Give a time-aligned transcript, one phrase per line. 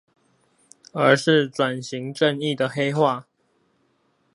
[0.93, 3.27] 而是轉型正義的黑話